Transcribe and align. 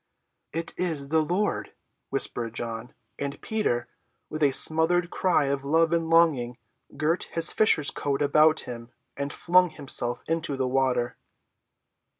"It 0.51 0.73
is 0.79 1.09
the 1.09 1.21
Lord," 1.21 1.73
whispered 2.09 2.55
John. 2.55 2.95
And 3.19 3.39
Peter, 3.39 3.87
with 4.31 4.41
a 4.41 4.51
smothered 4.51 5.11
cry 5.11 5.45
of 5.45 5.63
love 5.63 5.93
and 5.93 6.09
longing, 6.09 6.57
girt 6.97 7.25
his 7.33 7.53
fisher's 7.53 7.91
coat 7.91 8.19
about 8.23 8.61
him 8.61 8.89
and 9.15 9.31
flung 9.31 9.69
himself 9.69 10.23
into 10.27 10.57
the 10.57 10.67
water. 10.67 11.17